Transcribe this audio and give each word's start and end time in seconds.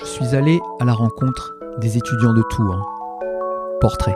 Je 0.00 0.06
suis 0.06 0.34
allé 0.34 0.60
à 0.80 0.84
la 0.84 0.94
rencontre 0.94 1.54
des 1.78 1.98
étudiants 1.98 2.32
de 2.32 2.42
Tours. 2.42 2.88
Portrait. 3.80 4.14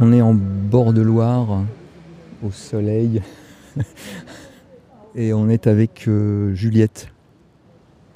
On 0.00 0.12
est 0.12 0.22
en 0.22 0.32
bord 0.34 0.92
de 0.92 1.02
Loire, 1.02 1.62
au 2.42 2.50
soleil, 2.50 3.22
et 5.14 5.32
on 5.34 5.48
est 5.48 5.66
avec 5.66 6.08
euh, 6.08 6.54
Juliette, 6.54 7.08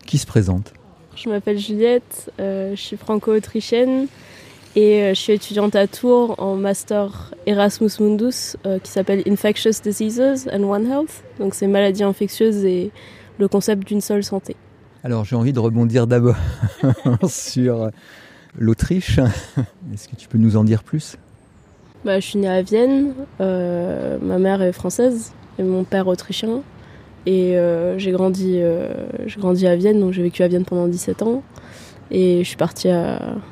qui 0.06 0.18
se 0.18 0.26
présente. 0.26 0.72
Je 1.14 1.28
m'appelle 1.28 1.58
Juliette, 1.58 2.32
euh, 2.40 2.70
je 2.74 2.80
suis 2.80 2.96
franco-autrichienne 2.96 4.06
et 4.74 5.02
euh, 5.02 5.08
je 5.10 5.20
suis 5.20 5.32
étudiante 5.34 5.76
à 5.76 5.86
Tours 5.86 6.36
en 6.38 6.56
master 6.56 7.34
Erasmus 7.46 7.90
Mundus 8.00 8.56
qui 8.82 8.90
s'appelle 8.90 9.22
Infectious 9.26 9.82
Diseases 9.82 10.48
and 10.52 10.62
One 10.62 10.86
Health. 10.90 11.22
Donc 11.38 11.54
c'est 11.54 11.66
maladies 11.66 12.02
infectieuses 12.02 12.64
et 12.64 12.90
le 13.38 13.48
concept 13.48 13.86
d'une 13.86 14.00
seule 14.00 14.24
santé. 14.24 14.56
Alors 15.04 15.24
j'ai 15.24 15.36
envie 15.36 15.52
de 15.52 15.58
rebondir 15.58 16.06
d'abord 16.06 16.36
sur 17.28 17.90
l'Autriche. 18.58 19.18
Est-ce 19.92 20.08
que 20.08 20.16
tu 20.16 20.28
peux 20.28 20.38
nous 20.38 20.56
en 20.56 20.64
dire 20.64 20.82
plus? 20.82 21.16
Bah, 22.04 22.20
Je 22.20 22.26
suis 22.26 22.38
née 22.38 22.48
à 22.48 22.62
Vienne, 22.62 23.14
euh, 23.40 24.18
ma 24.22 24.38
mère 24.38 24.62
est 24.62 24.72
française 24.72 25.32
et 25.58 25.62
mon 25.62 25.84
père 25.84 26.06
autrichien. 26.06 26.62
Et 27.26 27.56
euh, 27.56 27.98
j'ai 27.98 28.12
grandi, 28.12 28.58
euh, 28.60 28.88
grandi 29.36 29.66
à 29.66 29.74
Vienne, 29.74 30.00
donc 30.00 30.12
j'ai 30.12 30.22
vécu 30.22 30.42
à 30.42 30.48
Vienne 30.48 30.64
pendant 30.64 30.86
17 30.86 31.22
ans. 31.22 31.42
Et 32.12 32.44
je 32.44 32.48
suis 32.48 32.56
partie 32.56 32.88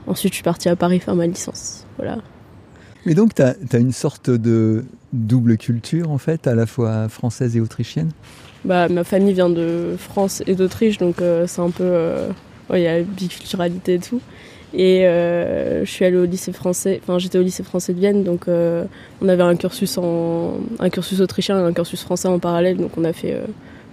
ensuite 0.06 0.32
je 0.32 0.36
suis 0.36 0.44
partie 0.44 0.68
à 0.68 0.76
Paris 0.76 1.00
faire 1.00 1.16
ma 1.16 1.26
licence. 1.26 1.84
Voilà. 1.96 2.18
Et 3.04 3.14
donc 3.14 3.34
tu 3.34 3.42
as, 3.42 3.56
as, 3.72 3.78
une 3.78 3.90
sorte 3.90 4.30
de 4.30 4.84
double 5.12 5.56
culture 5.56 6.12
en 6.12 6.18
fait, 6.18 6.46
à 6.46 6.54
la 6.54 6.66
fois 6.66 7.08
française 7.08 7.56
et 7.56 7.60
autrichienne? 7.60 8.10
Bah, 8.64 8.88
ma 8.88 9.04
famille 9.04 9.34
vient 9.34 9.50
de 9.50 9.94
France 9.98 10.42
et 10.46 10.54
d'Autriche, 10.54 10.98
donc 10.98 11.20
euh, 11.20 11.46
c'est 11.46 11.60
un 11.60 11.70
peu. 11.70 11.84
Euh, 11.84 12.28
il 12.72 12.80
y 12.80 12.86
a 12.86 13.02
biculturalité 13.02 13.94
et 13.94 13.98
tout. 13.98 14.20
Et 14.72 15.06
euh, 15.06 15.84
je 15.84 15.90
suis 15.90 16.04
allée 16.04 16.16
au 16.16 16.24
lycée 16.24 16.52
français, 16.52 17.00
enfin 17.02 17.18
j'étais 17.18 17.38
au 17.38 17.42
lycée 17.42 17.62
français 17.62 17.92
de 17.92 18.00
Vienne, 18.00 18.24
donc 18.24 18.46
on 18.48 19.28
avait 19.28 19.42
un 19.42 19.54
cursus, 19.54 19.98
en, 19.98 20.54
un 20.80 20.90
cursus 20.90 21.20
autrichien 21.20 21.60
et 21.60 21.62
un 21.62 21.72
cursus 21.72 22.02
français 22.02 22.26
en 22.26 22.40
parallèle, 22.40 22.78
donc 22.78 22.90
on 22.96 23.04
a 23.04 23.12
fait 23.12 23.40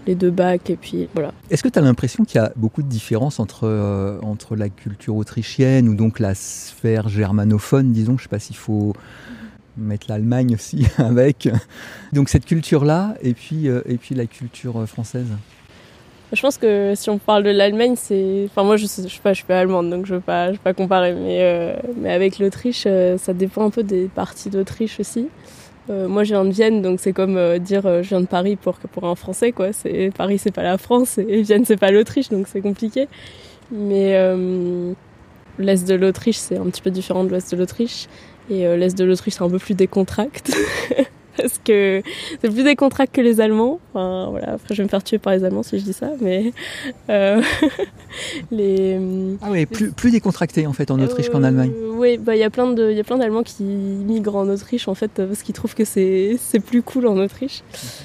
les 0.08 0.16
deux 0.16 0.32
bacs 0.32 0.72
et 0.72 0.76
puis 0.78 1.08
voilà. 1.14 1.34
Est-ce 1.52 1.62
que 1.62 1.70
tu 1.70 1.78
as 1.78 1.84
l'impression 1.84 2.24
qu'il 2.26 2.42
y 2.42 2.44
a 2.44 2.52
beaucoup 2.56 2.82
de 2.82 2.88
différences 2.88 3.40
entre, 3.40 4.20
entre 4.24 4.56
la 4.56 4.70
culture 4.70 5.16
autrichienne 5.18 5.88
ou 5.88 5.94
donc 5.94 6.20
la 6.20 6.34
sphère 6.34 7.10
germanophone, 7.10 7.92
disons, 7.92 8.18
je 8.18 8.24
sais 8.24 8.30
pas 8.30 8.40
s'il 8.40 8.56
faut 8.56 8.94
mettre 9.78 10.08
l'Allemagne 10.10 10.56
aussi 10.56 10.86
avec. 10.98 11.50
Donc 12.14 12.30
cette 12.30 12.46
culture-là 12.46 13.16
et 13.22 13.34
puis, 13.34 13.68
euh, 13.68 13.82
et 13.86 13.98
puis 13.98 14.16
la 14.16 14.26
culture 14.26 14.82
euh, 14.82 14.86
française. 14.86 15.28
Je 16.34 16.42
pense 16.42 16.58
que 16.58 16.94
si 16.96 17.10
on 17.10 17.18
parle 17.18 17.44
de 17.44 17.50
l'Allemagne, 17.50 17.96
c'est. 17.98 18.46
Enfin, 18.46 18.64
moi, 18.64 18.78
je 18.78 18.84
ne 18.84 18.88
suis, 18.88 19.20
pas, 19.20 19.34
je 19.34 19.40
suis 19.40 19.46
pas 19.46 19.60
allemande, 19.60 19.90
donc 19.90 20.06
je 20.06 20.14
ne 20.14 20.20
vais, 20.20 20.24
pas, 20.24 20.52
pas 20.64 20.74
comparer. 20.74 21.14
Mais, 21.14 21.40
euh, 21.42 21.76
mais 21.98 22.14
avec 22.14 22.40
l'Autriche, 22.40 22.88
ça 23.18 23.34
dépend 23.34 23.66
un 23.66 23.70
peu 23.70 23.84
des 23.84 24.08
parties 24.08 24.50
d'Autriche 24.50 25.02
aussi. 25.02 25.28
moi, 25.90 26.24
je 26.24 26.30
viens 26.30 26.46
de 26.46 26.52
Vienne, 26.52 26.82
donc 26.82 27.02
c'est 27.02 27.12
comme 27.12 27.60
dire 27.60 27.82
je 28.02 28.08
viens 28.08 28.22
de 28.22 28.28
Paris 28.28 28.56
pour, 28.56 28.76
pour 28.76 29.08
un 29.08 29.16
Français, 29.16 29.52
quoi. 29.52 29.72
Paris, 30.16 30.38
c'est 30.38 30.56
pas 30.56 30.64
la 30.64 30.78
France, 30.78 31.18
et 31.18 31.42
Vienne, 31.42 31.66
c'est 31.66 31.76
pas 31.76 31.92
l'Autriche, 31.92 32.30
donc 32.30 32.48
c'est 32.48 32.62
compliqué. 32.62 33.10
Mais 33.70 34.16
l'Est 35.60 35.88
de 35.88 35.96
l'Autriche, 35.96 36.38
c'est 36.38 36.58
un 36.58 36.66
petit 36.66 36.82
peu 36.82 36.92
différent 36.92 37.26
de 37.26 37.30
l'Ouest 37.30 37.52
de 37.52 37.58
l'Autriche. 37.58 38.08
Et 38.50 38.66
euh, 38.66 38.78
l'Est 38.78 38.98
de 38.98 39.04
l'Autriche, 39.04 39.36
c'est 39.36 39.44
un 39.44 39.50
peu 39.50 39.60
plus 39.60 39.76
décontracté. 39.76 40.54
parce 41.38 41.60
que 41.64 42.02
c'est 42.42 42.52
plus 42.52 42.64
décontracté 42.64 43.22
que 43.22 43.26
les 43.26 43.42
Allemands. 43.42 43.80
Enfin, 43.94 44.28
voilà, 44.30 44.54
après, 44.54 44.74
je 44.76 44.82
vais 44.82 44.84
me 44.84 44.90
faire 44.90 45.04
tuer 45.04 45.18
par 45.18 45.34
les 45.34 45.44
Allemands 45.44 45.64
si 45.64 45.80
je 45.80 45.84
dis 45.84 45.94
ça, 45.94 46.10
mais 46.20 46.54
euh, 47.10 47.42
les 48.52 49.00
ah 49.42 49.48
oui, 49.50 49.66
plus, 49.66 49.92
plus 49.92 50.12
décontracté 50.12 50.68
en 50.68 50.74
fait 50.74 50.92
en 50.92 51.00
Autriche 51.00 51.30
qu'en 51.30 51.44
Allemagne. 51.44 51.72
Euh, 51.76 51.92
oui, 51.96 52.18
bah 52.18 52.36
il 52.36 52.40
y 52.40 52.44
a 52.44 52.50
plein 52.50 52.72
de 52.72 52.92
il 52.92 52.98
y 52.98 53.00
a 53.00 53.04
plein 53.04 53.18
d'Allemands 53.18 53.44
qui 53.44 53.64
migrent 53.64 54.36
en 54.36 54.50
Autriche 54.50 54.88
en 54.88 54.96
fait 54.96 55.12
parce 55.12 55.44
qu'ils 55.44 55.56
trouvent 55.56 55.76
que 55.76 55.86
c'est 55.86 56.38
plus 56.66 56.82
cool 56.82 57.08
en 57.08 57.18
Autriche. 57.18 57.64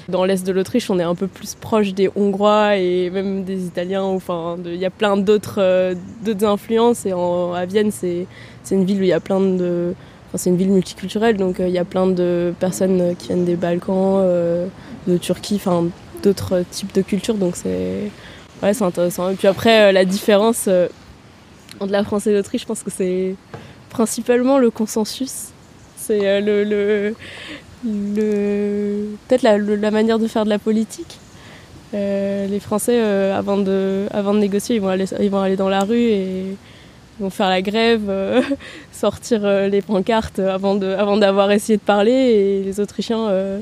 Dans 0.09 0.25
l'est 0.25 0.45
de 0.45 0.51
l'Autriche, 0.51 0.89
on 0.89 0.99
est 0.99 1.03
un 1.03 1.15
peu 1.15 1.27
plus 1.27 1.55
proche 1.55 1.93
des 1.93 2.09
Hongrois 2.15 2.77
et 2.77 3.09
même 3.09 3.43
des 3.43 3.65
Italiens. 3.65 4.03
Enfin, 4.03 4.57
il 4.65 4.75
y 4.75 4.85
a 4.85 4.89
plein 4.89 5.17
d'autres 5.17 5.95
d'autres 6.23 6.45
influences 6.45 7.05
et 7.05 7.13
en, 7.13 7.53
à 7.53 7.65
Vienne, 7.65 7.91
c'est 7.91 8.27
une 8.71 8.85
ville 8.85 8.99
où 8.99 9.03
il 9.03 9.09
y 9.09 9.13
a 9.13 9.19
plein 9.19 9.39
de 9.39 9.93
c'est 10.35 10.49
une 10.49 10.57
ville 10.57 10.69
multiculturelle, 10.71 11.37
donc 11.37 11.59
euh, 11.59 11.67
il 11.67 11.73
y 11.73 11.77
a 11.77 11.85
plein 11.85 12.07
de 12.07 12.53
personnes 12.59 13.15
qui 13.17 13.27
viennent 13.27 13.45
des 13.45 13.55
Balkans, 13.55 14.19
euh, 14.19 14.67
de 15.07 15.17
Turquie, 15.17 15.55
enfin 15.55 15.85
d'autres 16.23 16.63
types 16.69 16.93
de 16.93 17.01
cultures, 17.01 17.35
donc 17.35 17.55
c'est 17.55 18.11
ouais, 18.61 18.73
c'est 18.73 18.83
intéressant. 18.83 19.29
Et 19.29 19.35
puis 19.35 19.47
après, 19.47 19.89
euh, 19.89 19.91
la 19.91 20.03
différence 20.03 20.67
entre 21.79 21.91
la 21.91 22.03
France 22.03 22.27
et 22.27 22.33
l'Autriche, 22.33 22.61
je 22.61 22.67
pense 22.67 22.83
que 22.83 22.91
c'est 22.91 23.35
principalement 23.89 24.57
le 24.57 24.69
consensus. 24.69 25.49
C'est 25.95 26.41
le, 26.41 26.63
le, 26.63 27.13
peut-être 29.27 29.43
la, 29.43 29.57
la, 29.57 29.91
manière 29.91 30.19
de 30.19 30.27
faire 30.27 30.45
de 30.45 30.49
la 30.49 30.59
politique. 30.59 31.19
les 31.93 32.59
Français, 32.61 32.99
avant, 33.31 33.57
de, 33.57 34.07
avant 34.11 34.33
de 34.33 34.39
négocier, 34.39 34.77
ils 34.77 34.81
vont, 34.81 34.87
aller, 34.87 35.05
ils 35.19 35.29
vont 35.29 35.41
aller 35.41 35.57
dans 35.57 35.69
la 35.69 35.81
rue 35.81 35.99
et 35.99 36.57
ils 37.19 37.23
vont 37.23 37.29
faire 37.29 37.49
la 37.49 37.61
grève, 37.61 38.05
euh, 38.09 38.41
sortir 38.91 39.41
euh, 39.43 39.67
les 39.67 39.81
pancartes 39.81 40.39
avant 40.39 40.75
de, 40.75 40.87
avant 40.87 41.17
d'avoir 41.17 41.51
essayé 41.51 41.77
de 41.77 41.81
parler. 41.81 42.11
Et 42.11 42.63
les 42.63 42.79
Autrichiens, 42.79 43.27
euh, 43.29 43.59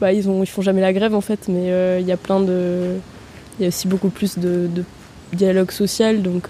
bah, 0.00 0.12
ils 0.12 0.28
ont, 0.28 0.42
ils 0.42 0.48
font 0.48 0.62
jamais 0.62 0.80
la 0.80 0.92
grève 0.92 1.14
en 1.14 1.20
fait, 1.20 1.48
mais 1.48 2.00
il 2.00 2.06
y 2.06 2.12
a 2.12 2.16
plein 2.16 2.40
de, 2.40 2.96
il 3.58 3.62
y 3.62 3.64
a 3.66 3.68
aussi 3.68 3.88
beaucoup 3.88 4.10
plus 4.10 4.38
de, 4.38 4.68
dialogue 5.32 5.70
social, 5.70 6.22
donc 6.22 6.48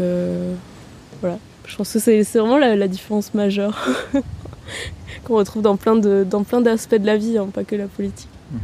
voilà. 1.21 1.39
Je 1.67 1.77
pense 1.77 1.93
que 1.93 1.99
c'est, 1.99 2.23
vraiment 2.23 2.57
la, 2.59 2.89
différence 2.89 3.35
majeure 3.35 3.77
qu'on 5.25 5.35
retrouve 5.35 5.63
dans 5.63 5.77
plein 5.77 5.97
de, 5.97 6.25
dans 6.29 6.43
plein 6.45 6.61
d'aspects 6.61 6.95
de 6.95 7.05
la 7.05 7.17
vie, 7.17 7.37
hein, 7.37 7.49
pas 7.53 7.65
que 7.65 7.77
la 7.77 7.87
politique. 7.87 8.29
Mhm. 8.53 8.61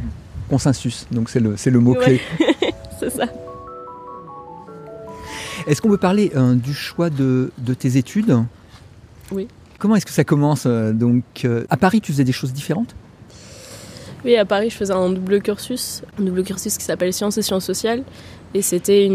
Consensus, 0.49 1.05
donc 1.11 1.29
c'est 1.29 1.39
le, 1.39 1.57
c'est 1.57 1.71
le 1.71 1.79
mot 1.79 1.93
clé. 1.95 2.21
c'est 2.99 3.09
ça. 3.09 3.25
Est-ce 5.67 5.81
qu'on 5.81 5.89
peut 5.89 5.97
parler 5.97 6.31
euh, 6.35 6.53
du 6.53 6.73
choix 6.73 7.09
de, 7.09 7.49
tes 7.77 7.97
études? 7.97 8.37
Oui. 9.31 9.47
Comment 9.79 9.95
est-ce 9.95 10.05
que 10.05 10.11
ça 10.11 10.23
commence 10.23 10.65
euh, 10.67 10.93
Donc, 10.93 11.23
euh, 11.43 11.65
à 11.69 11.77
Paris, 11.77 12.01
tu 12.01 12.11
faisais 12.11 12.23
des 12.23 12.31
choses 12.31 12.53
différentes? 12.53 12.95
Oui, 14.23 14.35
à 14.35 14.45
Paris, 14.45 14.69
je 14.69 14.75
faisais 14.75 14.93
un 14.93 15.09
double 15.09 15.41
cursus, 15.41 16.03
un 16.19 16.23
double 16.23 16.43
cursus 16.43 16.77
qui 16.77 16.83
s'appelle 16.83 17.13
Sciences 17.13 17.37
et 17.37 17.41
Sciences 17.41 17.65
sociales. 17.65 18.03
Et 18.53 18.61
c'était 18.61 19.09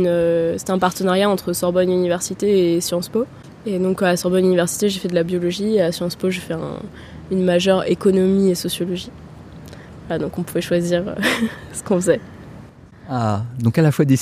un 0.69 0.79
partenariat 0.79 1.31
entre 1.31 1.53
Sorbonne 1.53 1.91
Université 1.91 2.75
et 2.75 2.81
Sciences 2.81 3.09
Po. 3.09 3.27
Et 3.65 3.79
donc 3.79 4.03
à 4.03 4.17
Sorbonne 4.17 4.45
Université, 4.45 4.89
j'ai 4.89 5.01
fait 5.01 5.09
de 5.09 5.15
la 5.15 5.23
biologie 5.23 5.77
et 5.77 5.83
à 5.83 5.93
Sciences 5.93 6.15
Po, 6.15 6.31
j'ai 6.31 6.41
fait 6.41 6.55
une 7.31 7.45
majeure 7.45 7.89
économie 7.89 8.51
et 8.51 8.55
sociologie. 8.55 9.11
donc 10.11 10.39
on 10.39 10.43
pouvait 10.43 10.61
choisir 10.61 11.17
ce 11.73 11.83
qu'on 11.83 11.97
faisait. 11.97 12.21
Ah, 13.09 13.43
donc 13.59 13.79
à 13.79 13.83
la 13.83 13.93
fois 13.93 14.05
des 14.05 14.17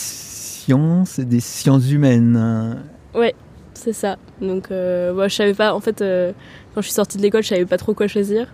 sciences 0.69 1.19
et 1.19 1.25
des 1.25 1.41
sciences 1.41 1.91
humaines. 1.91 2.83
Ouais, 3.15 3.35
c'est 3.73 3.95
ça. 3.95 4.17
Donc, 4.43 4.71
euh, 4.71 5.29
je 5.29 5.35
savais 5.35 5.55
pas. 5.55 5.73
En 5.73 5.81
fait, 5.81 6.03
euh, 6.03 6.33
quand 6.75 6.83
je 6.83 6.87
suis 6.87 6.95
sortie 6.95 7.17
de 7.17 7.23
l'école, 7.23 7.43
je 7.43 7.49
savais 7.49 7.65
pas 7.65 7.79
trop 7.79 7.95
quoi 7.95 8.07
choisir. 8.07 8.49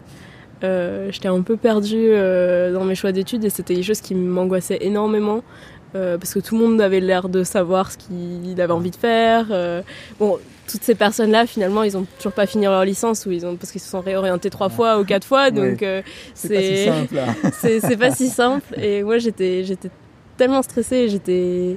Euh, 0.63 1.09
j'étais 1.11 1.27
un 1.27 1.43
peu 1.43 1.57
perdue 1.57 1.97
euh, 1.97 2.73
dans 2.73 2.85
mes 2.85 2.95
choix 2.95 3.11
d'études 3.11 3.45
et 3.45 3.51
c'était 3.51 3.75
des 3.75 3.83
choses 3.83 4.01
qui 4.01 4.15
m'angoissaient 4.15 4.79
énormément. 4.83 5.43
parce 5.93 6.35
que 6.35 6.41
tout 6.41 6.57
le 6.57 6.65
monde 6.65 6.81
avait 6.81 7.01
l'air 7.01 7.29
de 7.29 7.43
savoir 7.45 7.91
ce 7.91 7.99
qu'il 7.99 8.61
avait 8.61 8.73
envie 8.73 8.91
de 8.91 8.97
faire. 8.97 9.47
bon, 10.19 10.39
toutes 10.69 10.83
ces 10.83 10.95
personnes-là, 10.95 11.47
finalement, 11.47 11.83
ils 11.83 11.97
ont 11.97 12.07
toujours 12.17 12.33
pas 12.33 12.47
fini 12.47 12.65
leur 12.65 12.85
licence 12.85 13.27
ou 13.27 13.33
ils 13.33 13.45
ont 13.45 13.57
parce 13.57 13.71
qu'ils 13.73 13.81
se 13.81 13.89
sont 13.89 14.01
réorientés 14.01 14.51
trois 14.51 14.71
fois 14.71 15.01
ou 15.01 15.05
quatre 15.05 15.27
fois. 15.27 15.51
Donc 15.51 15.85
c'est 16.35 16.91
c'est 17.61 17.97
pas 17.97 18.13
si 18.13 18.29
simple. 18.29 18.79
Et 18.81 19.03
moi, 19.03 19.19
j'étais 19.19 19.65
j'étais 19.65 19.91
tellement 20.37 20.63
stressée. 20.63 21.09
J'étais 21.09 21.77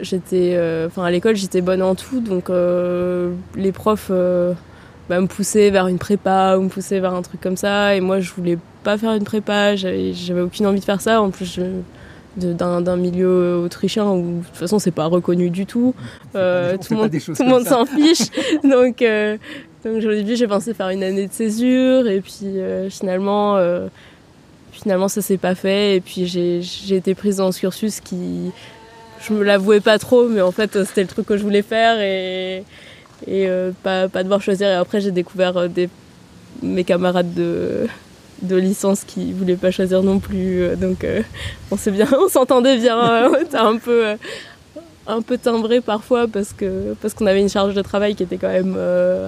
J'étais, 0.00 0.54
euh, 0.56 0.86
enfin 0.86 1.04
à 1.04 1.10
l'école 1.10 1.36
j'étais 1.36 1.60
bonne 1.60 1.82
en 1.82 1.94
tout, 1.94 2.20
donc 2.20 2.50
euh, 2.50 3.32
les 3.56 3.72
profs 3.72 4.08
euh, 4.10 4.52
bah, 5.08 5.20
me 5.20 5.26
poussaient 5.26 5.70
vers 5.70 5.86
une 5.86 5.98
prépa 5.98 6.56
ou 6.56 6.62
me 6.62 6.68
poussaient 6.68 7.00
vers 7.00 7.14
un 7.14 7.22
truc 7.22 7.40
comme 7.40 7.56
ça, 7.56 7.94
et 7.94 8.00
moi 8.00 8.20
je 8.20 8.32
voulais 8.32 8.58
pas 8.82 8.98
faire 8.98 9.12
une 9.12 9.24
prépa, 9.24 9.76
j'avais 9.76 10.40
aucune 10.40 10.66
envie 10.66 10.80
de 10.80 10.84
faire 10.84 11.00
ça. 11.00 11.20
En 11.22 11.30
plus 11.30 11.60
d'un 12.36 12.96
milieu 12.96 13.58
autrichien 13.58 14.10
où 14.10 14.40
de 14.40 14.44
toute 14.44 14.56
façon 14.56 14.78
c'est 14.78 14.90
pas 14.90 15.06
reconnu 15.06 15.50
du 15.50 15.66
tout, 15.66 15.94
tout, 16.32 16.38
le 16.38 16.96
monde, 16.96 17.10
tout 17.10 17.42
le 17.42 17.48
monde 17.48 17.64
s'en 17.64 17.84
fiche, 17.84 18.28
donc 18.64 19.04
donc 19.84 20.02
au 20.02 20.14
début 20.14 20.34
j'ai 20.34 20.48
pensé 20.48 20.74
faire 20.74 20.88
une 20.88 21.04
année 21.04 21.28
de 21.28 21.32
césure 21.32 22.08
et 22.08 22.20
puis 22.20 22.56
finalement 22.90 23.58
finalement 24.74 25.08
ça 25.08 25.22
s'est 25.22 25.38
pas 25.38 25.54
fait. 25.54 25.96
Et 25.96 26.00
puis 26.00 26.26
j'ai 26.26 26.96
été 26.96 27.14
prise 27.14 27.36
dans 27.36 27.52
ce 27.52 27.60
cursus 27.60 28.00
qui 28.00 28.50
je 29.26 29.32
me 29.32 29.42
l'avouais 29.42 29.80
pas 29.80 29.98
trop, 29.98 30.28
mais 30.28 30.40
en 30.40 30.52
fait, 30.52 30.84
c'était 30.84 31.02
le 31.02 31.08
truc 31.08 31.26
que 31.26 31.36
je 31.36 31.42
voulais 31.42 31.62
faire 31.62 32.00
et, 32.00 32.64
euh, 33.28 33.70
pas, 33.82 34.08
devoir 34.08 34.40
choisir. 34.42 34.68
Et 34.68 34.74
après, 34.74 35.00
j'ai 35.00 35.10
découvert 35.10 35.56
euh, 35.56 35.68
mes 36.62 36.84
camarades 36.84 37.32
de, 37.34 37.86
de 38.42 38.56
licence 38.56 39.04
qui 39.04 39.32
voulaient 39.32 39.56
pas 39.56 39.70
choisir 39.70 40.02
non 40.02 40.18
plus. 40.18 40.62
Euh, 40.62 40.76
donc, 40.76 41.06
on 41.70 41.76
s'est 41.76 41.90
bien, 41.90 42.08
on 42.18 42.28
s'entendait 42.28 42.78
bien. 42.78 43.32
un 43.54 43.76
peu, 43.78 44.16
un 45.06 45.22
peu 45.22 45.38
timbré 45.38 45.80
parfois 45.80 46.26
parce 46.28 46.52
que 46.52 46.94
parce 47.00 47.14
qu'on 47.14 47.26
avait 47.26 47.40
une 47.40 47.50
charge 47.50 47.74
de 47.74 47.82
travail 47.82 48.14
qui 48.14 48.22
était 48.22 48.38
quand 48.38 48.48
même 48.48 48.78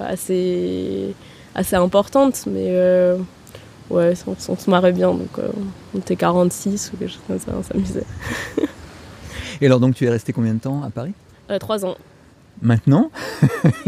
assez 0.06 1.14
assez 1.54 1.76
importante, 1.76 2.44
mais 2.46 2.75
ouais, 3.90 4.14
on, 4.26 4.56
se 4.56 4.70
marrait 4.70 4.93
bien, 4.93 5.08
donc 5.08 5.38
on 5.94 5.98
était 5.98 6.16
46 6.16 6.93
ou 6.93 6.96
quelque 6.98 7.10
chose 7.10 7.20
comme 7.26 7.38
ça, 7.38 7.52
on 7.58 7.62
s'amusait. 7.62 8.04
Et 9.61 9.67
alors 9.67 9.81
donc 9.81 9.94
tu 9.94 10.05
es 10.05 10.11
resté 10.11 10.32
combien 10.32 10.55
de 10.55 10.61
temps 10.61 10.82
à 10.82 10.91
Paris? 10.91 11.12
Trois 11.61 11.85
ans. 11.85 11.97
Maintenant, 12.62 13.11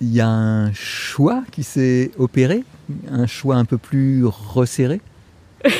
il 0.00 0.12
y 0.12 0.20
a 0.20 0.28
un 0.28 0.72
choix 0.72 1.42
qui 1.50 1.62
s'est 1.62 2.10
opéré, 2.18 2.64
un 3.10 3.26
choix 3.26 3.56
un 3.56 3.64
peu 3.64 3.78
plus 3.78 4.24
resserré? 4.24 5.00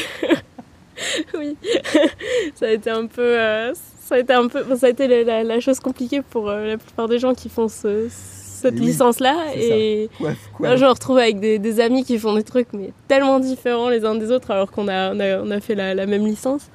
Oui, 1.39 1.57
ça 2.55 2.67
a 2.67 2.71
été 2.71 2.91
un 2.91 3.07
peu, 3.07 3.39
euh, 3.39 3.73
ça 4.01 4.17
a 4.17 4.19
été 4.19 4.33
un 4.33 4.49
peu, 4.49 4.65
ça 4.77 4.87
a 4.87 4.91
été 4.91 5.25
la, 5.25 5.61
chose 5.61 5.81
compliquée 5.81 6.23
pour 6.23 6.49
euh, 6.49 6.67
la 6.67 6.79
plupart 6.79 7.09
des 7.09 7.19
gens 7.19 7.35
qui 7.35 7.49
font 7.49 7.69
cette 7.69 8.79
licence-là. 8.79 9.55
Et 9.55 10.09
je 10.21 10.85
me 10.85 10.89
retrouve 10.89 11.19
avec 11.19 11.39
des, 11.39 11.81
amis 11.81 12.05
qui 12.05 12.19
font 12.19 12.35
des 12.35 12.43
trucs 12.43 12.73
mais 12.73 12.93
tellement 13.09 13.39
différents 13.39 13.89
les 13.89 14.05
uns 14.05 14.15
des 14.15 14.31
autres 14.31 14.51
alors 14.51 14.71
qu'on 14.71 14.89
a, 14.89 15.15
on 15.15 15.51
a, 15.51 15.61
fait 15.61 15.75
la, 15.75 16.07
même 16.07 16.27
licence. 16.27 16.71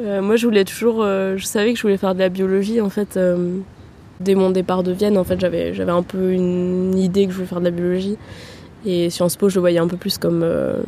Euh, 0.00 0.22
moi, 0.22 0.36
je 0.36 0.46
voulais 0.46 0.64
toujours, 0.64 1.02
je 1.02 1.44
savais 1.44 1.72
que 1.72 1.78
je 1.78 1.82
voulais 1.82 1.96
faire 1.96 2.14
de 2.14 2.20
la 2.20 2.28
biologie 2.28 2.80
en 2.80 2.90
fait 2.90 3.18
dès 4.20 4.34
mon 4.34 4.50
départ 4.50 4.82
de 4.82 4.92
Vienne, 4.92 5.18
en 5.18 5.24
fait, 5.24 5.40
j'avais, 5.40 5.74
j'avais 5.74 5.92
un 5.92 6.02
peu 6.02 6.32
une 6.32 6.96
idée 6.96 7.24
que 7.26 7.32
je 7.32 7.36
voulais 7.36 7.48
faire 7.48 7.60
de 7.60 7.64
la 7.64 7.70
biologie. 7.70 8.16
Et 8.86 9.10
Sciences 9.10 9.36
Po, 9.36 9.48
je 9.48 9.56
le 9.56 9.60
voyais 9.60 9.78
un 9.78 9.88
peu 9.88 9.96
plus 9.96 10.18
comme 10.18 10.42
euh, 10.42 10.78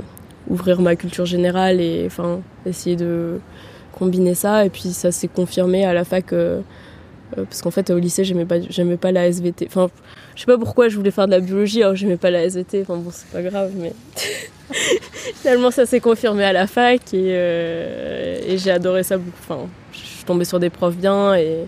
ouvrir 0.48 0.80
ma 0.80 0.96
culture 0.96 1.26
générale 1.26 1.80
et 1.80 2.04
enfin, 2.06 2.40
essayer 2.66 2.96
de 2.96 3.38
combiner 3.92 4.34
ça. 4.34 4.64
Et 4.64 4.70
puis 4.70 4.90
ça 4.90 5.10
s'est 5.10 5.28
confirmé 5.28 5.84
à 5.84 5.92
la 5.92 6.04
fac. 6.04 6.32
Euh, 6.32 6.60
euh, 7.38 7.44
parce 7.44 7.62
qu'en 7.62 7.70
fait, 7.70 7.90
au 7.90 7.98
lycée, 7.98 8.24
j'aimais 8.24 8.44
pas, 8.44 8.60
j'aimais 8.60 8.98
pas 8.98 9.12
la 9.12 9.26
SVT. 9.26 9.66
Enfin, 9.66 9.90
je 10.34 10.40
sais 10.40 10.46
pas 10.46 10.58
pourquoi 10.58 10.88
je 10.88 10.96
voulais 10.96 11.10
faire 11.10 11.26
de 11.26 11.32
la 11.32 11.40
biologie 11.40 11.82
alors 11.82 11.96
j'aimais 11.96 12.18
pas 12.18 12.30
la 12.30 12.44
SVT. 12.44 12.82
Enfin 12.82 12.96
bon, 12.96 13.10
c'est 13.10 13.28
pas 13.28 13.42
grave, 13.42 13.72
mais 13.76 13.92
finalement, 15.40 15.70
ça 15.70 15.86
s'est 15.86 16.00
confirmé 16.00 16.44
à 16.44 16.52
la 16.52 16.66
fac 16.66 17.14
et, 17.14 17.30
et 18.46 18.58
j'ai 18.58 18.70
adoré 18.70 19.02
ça 19.02 19.18
beaucoup. 19.18 19.38
Enfin, 19.42 19.68
je 19.92 19.98
suis 19.98 20.24
tombée 20.24 20.44
sur 20.44 20.60
des 20.60 20.70
profs 20.70 20.96
bien 20.96 21.34
et 21.34 21.66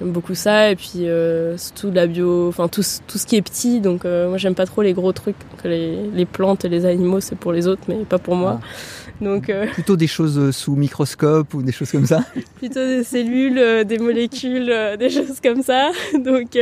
j'aime 0.00 0.12
beaucoup 0.12 0.34
ça. 0.34 0.70
Et 0.70 0.76
puis 0.76 1.06
euh, 1.08 1.56
surtout 1.56 1.90
la 1.90 2.06
bio 2.06 2.48
enfin 2.48 2.68
tout, 2.68 2.82
tout 3.06 3.18
ce 3.18 3.26
qui 3.26 3.36
est 3.36 3.42
petit. 3.42 3.80
Donc 3.80 4.04
euh, 4.04 4.28
moi 4.28 4.38
j'aime 4.38 4.54
pas 4.54 4.66
trop 4.66 4.82
les 4.82 4.92
gros 4.92 5.12
trucs 5.12 5.36
les, 5.64 5.96
les, 6.10 6.26
plantes 6.26 6.64
et 6.64 6.68
les 6.68 6.84
animaux 6.84 7.20
c'est 7.20 7.36
pour 7.36 7.52
les 7.52 7.66
autres 7.68 7.82
mais 7.88 8.04
pas 8.04 8.18
pour 8.18 8.34
moi. 8.34 8.60
Ah. 8.60 9.24
donc 9.24 9.48
euh, 9.48 9.66
plutôt 9.72 9.96
des 9.96 10.06
choses 10.06 10.50
sous 10.50 10.74
microscope 10.74 11.54
ou 11.54 11.62
des 11.62 11.72
choses 11.72 11.92
comme 11.92 12.06
ça? 12.06 12.24
Plutôt 12.56 12.84
des 12.84 13.04
cellules 13.04 13.84
des 13.84 13.98
molécules 13.98 14.72
des 14.98 15.10
choses 15.10 15.40
comme 15.42 15.62
ça. 15.62 15.90
Donc 16.14 16.58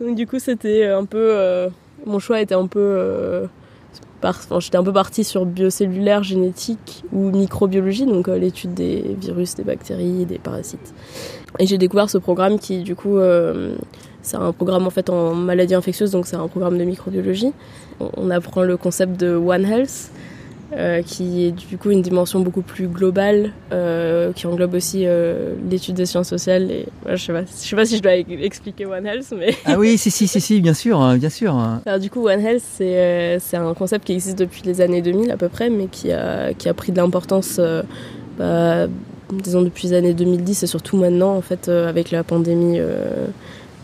donc 0.00 0.16
du 0.16 0.26
coup 0.26 0.38
c'était 0.38 0.86
un 0.86 1.04
peu 1.04 1.68
mon 2.06 2.18
choix 2.18 2.40
était 2.40 2.54
un 2.54 2.66
peu 2.66 3.46
j'étais 4.58 4.76
un 4.76 4.84
peu 4.84 4.92
partie 4.92 5.24
sur 5.24 5.46
biocellulaire, 5.46 6.22
génétique 6.22 7.04
ou 7.12 7.30
microbiologie, 7.30 8.06
donc 8.06 8.28
euh, 8.28 8.38
l'étude 8.38 8.74
des 8.74 9.16
virus, 9.20 9.54
des 9.54 9.64
bactéries, 9.64 10.24
des 10.24 10.38
parasites. 10.38 10.94
Et 11.58 11.66
j'ai 11.66 11.78
découvert 11.78 12.10
ce 12.10 12.18
programme 12.18 12.58
qui, 12.58 12.82
du 12.82 12.94
coup, 12.96 13.18
euh, 13.18 13.76
c'est 14.22 14.36
un 14.36 14.52
programme 14.52 14.86
en 14.86 14.90
fait 14.90 15.10
en 15.10 15.34
maladie 15.34 15.74
infectieuse, 15.74 16.10
donc 16.10 16.26
c'est 16.26 16.36
un 16.36 16.48
programme 16.48 16.78
de 16.78 16.84
microbiologie. 16.84 17.52
On 18.00 18.30
apprend 18.30 18.62
le 18.62 18.76
concept 18.76 19.20
de 19.20 19.34
One 19.34 19.64
Health, 19.64 20.10
euh, 20.76 21.02
qui 21.02 21.44
est 21.44 21.52
du 21.52 21.78
coup 21.78 21.90
une 21.90 22.02
dimension 22.02 22.40
beaucoup 22.40 22.62
plus 22.62 22.88
globale, 22.88 23.52
euh, 23.72 24.32
qui 24.32 24.46
englobe 24.46 24.74
aussi 24.74 25.04
euh, 25.04 25.54
l'étude 25.70 25.94
des 25.94 26.06
sciences 26.06 26.28
sociales. 26.28 26.70
Et, 26.70 26.86
je 27.08 27.16
sais 27.16 27.32
pas, 27.32 27.42
sais 27.46 27.76
pas 27.76 27.84
si 27.84 27.96
je 27.98 28.02
dois 28.02 28.16
expliquer 28.16 28.84
One 28.86 29.06
Health, 29.06 29.32
mais 29.36 29.54
ah 29.66 29.78
oui, 29.78 29.96
si 29.98 30.10
si 30.10 30.26
si 30.26 30.40
si, 30.40 30.60
bien 30.60 30.74
sûr, 30.74 31.00
hein, 31.00 31.16
bien 31.16 31.28
sûr. 31.28 31.56
Alors 31.86 32.00
du 32.00 32.10
coup, 32.10 32.26
One 32.26 32.40
Health, 32.40 32.62
c'est 32.76 33.38
c'est 33.40 33.56
un 33.56 33.72
concept 33.74 34.06
qui 34.06 34.14
existe 34.14 34.38
depuis 34.38 34.62
les 34.64 34.80
années 34.80 35.02
2000 35.02 35.30
à 35.30 35.36
peu 35.36 35.48
près, 35.48 35.70
mais 35.70 35.86
qui 35.86 36.10
a 36.10 36.52
qui 36.54 36.68
a 36.68 36.74
pris 36.74 36.92
de 36.92 36.96
l'importance. 36.96 37.60
Bah, 38.36 38.88
disons 39.32 39.62
depuis 39.62 39.88
les 39.88 39.94
années 39.94 40.12
2010 40.12 40.64
et 40.64 40.66
surtout 40.66 40.96
maintenant 40.96 41.36
en 41.36 41.40
fait 41.40 41.68
avec 41.68 42.10
la 42.10 42.24
pandémie 42.24 42.80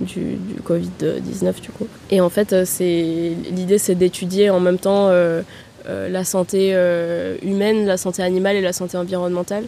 du, 0.00 0.36
du 0.36 0.60
Covid-19 0.66 1.60
du 1.60 1.70
coup. 1.70 1.86
Et 2.10 2.20
en 2.20 2.28
fait, 2.28 2.64
c'est 2.64 3.32
l'idée 3.52 3.78
c'est 3.78 3.94
d'étudier 3.94 4.50
en 4.50 4.60
même 4.60 4.78
temps 4.78 5.08
euh, 5.08 5.42
la 5.86 6.24
santé 6.24 6.70
euh, 6.74 7.36
humaine, 7.42 7.86
la 7.86 7.96
santé 7.96 8.22
animale 8.22 8.56
et 8.56 8.60
la 8.60 8.72
santé 8.72 8.96
environnementale. 8.96 9.64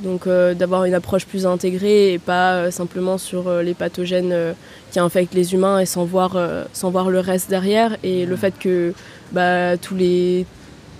Donc 0.00 0.26
euh, 0.26 0.54
d'avoir 0.54 0.84
une 0.84 0.94
approche 0.94 1.26
plus 1.26 1.44
intégrée 1.46 2.12
et 2.12 2.18
pas 2.18 2.70
simplement 2.70 3.18
sur 3.18 3.50
les 3.62 3.74
pathogènes 3.74 4.54
qui 4.92 5.00
infectent 5.00 5.34
les 5.34 5.54
humains 5.54 5.80
et 5.80 5.86
sans 5.86 6.04
voir, 6.04 6.38
sans 6.72 6.90
voir 6.90 7.10
le 7.10 7.20
reste 7.20 7.50
derrière. 7.50 7.96
Et 8.02 8.26
le 8.26 8.36
fait 8.36 8.54
que 8.58 8.92
bah, 9.32 9.76
tous 9.76 9.96
les, 9.96 10.46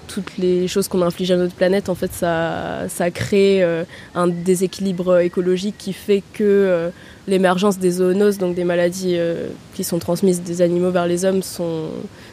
toutes 0.09 0.37
les 0.37 0.67
choses 0.67 0.89
qu'on 0.89 1.03
inflige 1.03 1.31
à 1.31 1.37
notre 1.37 1.55
planète, 1.55 1.89
en 1.89 1.95
fait, 1.95 2.13
ça, 2.13 2.89
ça 2.89 3.11
crée 3.13 3.63
un 4.17 4.27
déséquilibre 4.27 5.21
écologique 5.21 5.77
qui 5.79 5.93
fait 5.93 6.25
que 6.33 6.91
l'émergence 7.29 7.79
des 7.79 7.93
zoonoses, 7.93 8.39
donc 8.39 8.57
des 8.57 8.65
maladies 8.65 9.17
qui 9.75 9.85
sont 9.85 10.01
transmises 10.01 10.43
des 10.43 10.61
animaux 10.61 10.91
vers 10.91 11.07
les 11.07 11.25
hommes, 11.25 11.45
sont, 11.45 11.85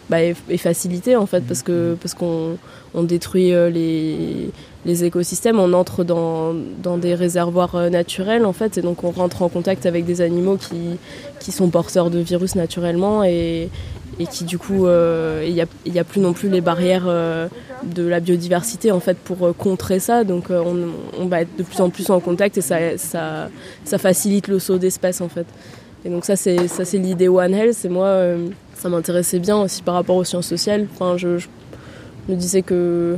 bah, 0.09 0.21
est, 0.21 0.57
facilité 0.57 1.15
en 1.15 1.25
fait 1.25 1.41
parce 1.41 1.63
que 1.63 1.97
parce 1.99 2.13
qu'on 2.13 2.57
on 2.93 3.03
détruit 3.03 3.53
euh, 3.53 3.69
les, 3.69 4.51
les 4.85 5.03
écosystèmes, 5.03 5.59
on 5.59 5.73
entre 5.73 6.03
dans, 6.03 6.53
dans 6.81 6.97
des 6.97 7.15
réservoirs 7.15 7.75
euh, 7.75 7.89
naturels 7.89 8.45
en 8.45 8.53
fait 8.53 8.77
et 8.77 8.81
donc 8.81 9.03
on 9.03 9.09
rentre 9.09 9.41
en 9.41 9.49
contact 9.49 9.85
avec 9.85 10.05
des 10.05 10.21
animaux 10.21 10.57
qui, 10.57 10.97
qui 11.39 11.51
sont 11.51 11.69
porteurs 11.69 12.11
de 12.11 12.19
virus 12.19 12.55
naturellement 12.55 13.23
et, 13.23 13.69
et 14.19 14.27
qui 14.27 14.43
du 14.43 14.59
coup 14.59 14.85
euh, 14.85 15.43
il 15.47 15.53
n'y 15.53 15.61
a, 15.61 15.65
y 15.87 15.99
a, 15.99 16.03
plus 16.03 16.21
non 16.21 16.33
plus 16.33 16.49
les 16.49 16.61
barrières 16.61 17.07
de 17.83 18.03
la 18.03 18.19
biodiversité 18.19 18.91
en 18.91 18.99
fait 18.99 19.17
pour 19.17 19.55
contrer 19.57 19.99
ça. 19.99 20.23
Donc 20.23 20.51
on, 20.51 20.89
on, 21.19 21.25
va 21.25 21.41
être 21.41 21.55
de 21.57 21.63
plus 21.63 21.81
en 21.81 21.89
plus 21.89 22.11
en 22.11 22.19
contact 22.19 22.59
et 22.59 22.61
ça, 22.61 22.97
ça, 22.97 23.49
ça 23.83 23.97
facilite 23.97 24.47
le 24.47 24.59
saut 24.59 24.77
d'espèces 24.77 25.21
en 25.21 25.29
fait. 25.29 25.47
Et 26.05 26.09
donc 26.09 26.25
ça 26.25 26.35
c'est 26.35 26.67
ça 26.67 26.85
c'est 26.85 26.99
l'idée 26.99 27.27
One 27.27 27.55
Health. 27.55 27.83
Et 27.83 27.89
moi 27.89 28.37
ça 28.75 28.89
m'intéressait 28.89 29.39
bien 29.39 29.57
aussi 29.57 29.81
par 29.81 29.95
rapport 29.95 30.15
aux 30.15 30.23
sciences 30.23 30.47
sociales. 30.47 30.87
Enfin, 30.93 31.17
je, 31.17 31.39
me 32.27 32.35
disais 32.35 32.61
que 32.61 33.17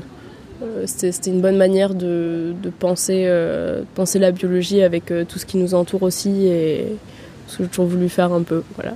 euh, 0.61 0.83
c'était 0.85 1.31
une 1.31 1.41
bonne 1.41 1.57
manière 1.57 1.93
de, 1.93 2.53
penser, 2.79 3.25
euh, 3.27 3.83
penser 3.95 4.19
la 4.19 4.31
biologie 4.31 4.81
avec 4.81 5.11
euh, 5.11 5.25
tout 5.25 5.39
ce 5.39 5.45
qui 5.45 5.57
nous 5.57 5.73
entoure 5.73 6.03
aussi 6.03 6.47
et 6.47 6.87
ce 7.47 7.57
que 7.57 7.63
j'ai 7.63 7.69
toujours 7.69 7.87
voulu 7.87 8.09
faire 8.09 8.33
un 8.33 8.43
peu. 8.43 8.63
Voilà. 8.75 8.93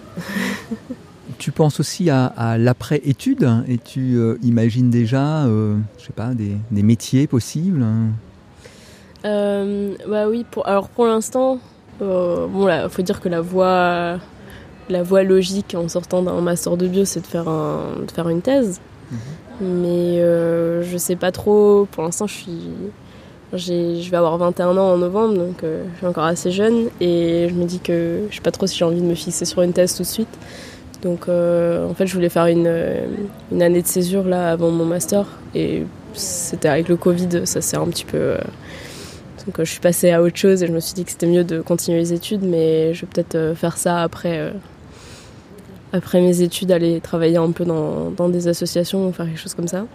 tu 1.38 1.52
penses 1.52 1.80
aussi 1.80 2.10
à, 2.10 2.58
l'après-étude 2.58 3.50
et 3.68 3.78
tu 3.78 4.20
imagines 4.44 4.90
déjà, 4.92 5.46
je 5.48 6.06
sais 6.06 6.14
pas, 6.14 6.32
des, 6.34 6.84
métiers 6.84 7.26
possibles 7.26 7.84
Bah 9.24 10.28
oui, 10.30 10.46
pour, 10.52 10.68
alors 10.68 10.90
pour 10.90 11.06
l'instant, 11.06 11.60
bon 12.00 12.66
là, 12.66 12.90
faut 12.90 13.02
dire 13.02 13.22
que 13.22 13.30
la 13.30 13.42
voie 13.42 14.20
la 14.90 15.04
voie 15.04 15.24
logique 15.24 15.76
en 15.76 15.88
sortant 15.88 16.22
d'un 16.22 16.40
master 16.42 16.78
de 16.78 16.88
bio, 16.88 17.06
c'est 17.06 17.22
de 17.22 17.28
faire, 17.28 17.48
un, 17.48 18.04
de 18.06 18.12
faire 18.12 18.30
une 18.30 18.42
thèse. 18.42 18.80
Mhm. 19.12 19.18
Mais 19.62 20.20
euh, 20.20 20.84
je 20.84 20.98
sais 20.98 21.16
pas 21.16 21.32
trop. 21.32 21.88
Pour 21.92 22.04
l'instant, 22.04 22.28
je 22.28 22.34
suis. 22.34 22.70
Je 23.54 24.10
vais 24.10 24.18
avoir 24.18 24.38
21 24.38 24.78
ans 24.78 24.94
en 24.94 24.98
novembre, 24.98 25.34
donc 25.34 25.64
euh, 25.64 25.84
je 25.94 25.98
suis 25.98 26.08
encore 26.08 26.24
assez 26.24 26.52
jeune. 26.52 26.88
Et 27.02 27.48
je 27.50 27.54
me 27.54 27.66
dis 27.66 27.80
que 27.80 28.22
je 28.30 28.36
sais 28.36 28.42
pas 28.42 28.52
trop 28.52 28.66
si 28.66 28.78
j'ai 28.78 28.86
envie 28.86 29.02
de 29.02 29.06
me 29.06 29.14
fixer 29.14 29.44
sur 29.46 29.62
une 29.62 29.74
thèse 29.74 29.96
tout 29.96 30.04
de 30.04 30.08
suite. 30.08 30.40
Donc 31.02 31.28
euh, 31.28 31.88
en 31.88 31.94
fait, 31.94 32.08
je 32.08 32.14
voulais 32.14 32.30
faire 32.30 32.46
une, 32.46 32.72
une, 33.52 33.62
année 33.62 33.82
de 33.82 33.88
césure 33.88 34.24
là 34.24 34.52
avant 34.52 34.72
mon 34.72 34.86
master. 34.86 35.26
Et 35.54 35.84
c'était 36.14 36.70
avec 36.70 36.88
le 36.88 36.96
Covid, 36.96 37.46
ça 37.46 37.62
s'est 37.62 37.78
un 37.78 37.88
petit 37.88 38.06
peu. 38.06 38.36
donc 39.46 39.56
je 39.60 39.70
suis 39.70 39.82
passée 39.82 40.12
à 40.12 40.22
autre 40.22 40.38
chose 40.38 40.64
et 40.64 40.68
je 40.68 40.72
me 40.72 40.80
suis 40.80 40.94
dit 40.94 41.04
que 41.04 41.12
c'était 41.12 41.28
mieux 41.28 41.44
de 41.44 41.60
continuer 41.62 42.00
les 42.00 42.14
études, 42.14 42.44
mais 42.44 42.94
je 42.94 43.02
vais 43.02 43.08
peut-être 43.08 43.54
faire 43.58 43.78
ça 43.78 44.02
après 44.02 44.54
après 45.94 46.22
mes 46.22 46.42
études, 46.42 46.72
aller 46.72 47.02
travailler 47.02 47.38
un 47.38 47.52
peu 47.52 47.66
dans, 47.66 48.30
des 48.30 48.48
associations 48.48 49.08
ou 49.08 49.12
faire 49.12 49.26
quelque 49.26 49.40
chose 49.40 49.54
comme 49.54 49.68
ça. 49.68 49.86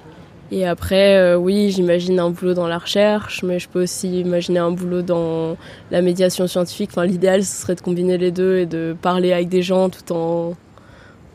Et 0.52 0.66
après, 0.66 1.16
euh, 1.16 1.36
oui, 1.36 1.70
j'imagine 1.70 2.20
un 2.20 2.30
boulot 2.30 2.54
dans 2.54 2.68
la 2.68 2.78
recherche, 2.78 3.42
mais 3.42 3.58
je 3.58 3.68
peux 3.68 3.82
aussi 3.82 4.20
imaginer 4.20 4.60
un 4.60 4.70
boulot 4.70 5.02
dans 5.02 5.56
la 5.90 6.02
médiation 6.02 6.46
scientifique. 6.46 6.90
Enfin, 6.92 7.04
l'idéal, 7.04 7.42
ce 7.42 7.62
serait 7.62 7.74
de 7.74 7.80
combiner 7.80 8.16
les 8.16 8.30
deux 8.30 8.58
et 8.58 8.66
de 8.66 8.94
parler 9.00 9.32
avec 9.32 9.48
des 9.48 9.62
gens 9.62 9.88
tout 9.90 10.12
en 10.12 10.54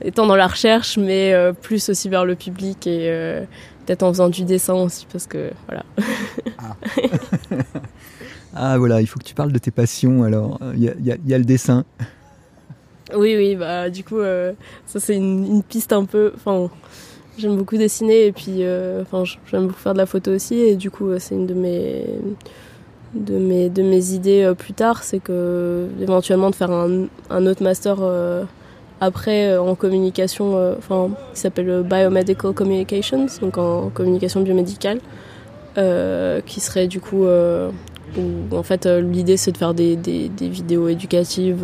étant 0.03 0.25
dans 0.25 0.35
la 0.35 0.47
recherche, 0.47 0.97
mais 0.97 1.33
euh, 1.33 1.51
plus 1.51 1.89
aussi 1.89 2.07
vers 2.07 2.25
le 2.25 2.35
public 2.35 2.87
et 2.87 3.09
euh, 3.09 3.41
peut-être 3.85 4.03
en 4.03 4.09
faisant 4.09 4.29
du 4.29 4.45
dessin 4.45 4.75
aussi, 4.75 5.05
parce 5.11 5.27
que 5.27 5.51
voilà. 5.67 5.83
Ah. 6.57 6.75
ah. 8.55 8.77
voilà, 8.77 9.01
il 9.01 9.07
faut 9.07 9.19
que 9.19 9.25
tu 9.25 9.35
parles 9.35 9.51
de 9.51 9.59
tes 9.59 9.71
passions. 9.71 10.23
Alors, 10.23 10.57
il 10.73 10.83
y 11.25 11.33
a 11.33 11.37
le 11.37 11.45
dessin. 11.45 11.83
Oui, 13.15 13.35
oui, 13.35 13.55
bah 13.55 13.89
du 13.89 14.03
coup, 14.03 14.19
euh, 14.19 14.53
ça 14.85 14.99
c'est 14.99 15.15
une, 15.15 15.63
piste 15.63 15.93
un 15.93 16.05
peu. 16.05 16.31
Enfin, 16.35 16.69
j'aime 17.37 17.57
beaucoup 17.57 17.77
dessiner 17.77 18.27
et 18.27 18.31
puis, 18.31 18.63
euh, 18.63 19.01
enfin, 19.01 19.23
j'aime 19.49 19.67
beaucoup 19.67 19.79
faire 19.79 19.93
de 19.93 19.97
la 19.97 20.05
photo 20.05 20.31
aussi 20.31 20.55
et 20.55 20.75
du 20.75 20.91
coup, 20.91 21.09
c'est 21.19 21.35
une 21.35 21.47
de 21.47 21.53
mes 21.53 22.05
de 23.13 23.37
mes, 23.37 23.69
de 23.69 23.83
mes 23.83 24.13
idées 24.13 24.43
euh, 24.43 24.53
plus 24.53 24.73
tard, 24.73 25.03
c'est 25.03 25.19
que 25.19 25.87
éventuellement 25.99 26.49
de 26.49 26.55
faire 26.55 26.71
un, 26.71 27.07
un 27.29 27.45
autre 27.45 27.63
master 27.63 27.97
euh, 28.01 28.43
après 28.99 29.49
euh, 29.49 29.61
en 29.61 29.75
communication, 29.75 30.57
euh, 30.57 30.75
enfin 30.77 31.09
qui 31.33 31.39
s'appelle 31.41 31.83
Biomedical 31.83 32.53
Communications, 32.53 33.27
donc 33.41 33.57
en 33.57 33.89
communication 33.89 34.41
biomédicale, 34.41 34.99
euh, 35.77 36.41
qui 36.41 36.59
serait 36.59 36.87
du 36.87 37.01
coup 37.01 37.25
en 38.51 38.63
fait 38.63 38.85
l'idée 38.85 39.37
c'est 39.37 39.51
de 39.51 39.57
faire 39.57 39.73
des, 39.73 39.95
vidéos 40.39 40.87
éducatives, 40.87 41.61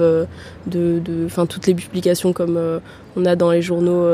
de, 0.68 1.00
de, 1.00 1.46
toutes 1.46 1.68
les 1.68 1.75
publications 1.75 2.34
comme 2.34 2.60
on 3.16 3.25
a 3.25 3.36
dans 3.36 3.51
les 3.51 3.62
journaux 3.62 4.06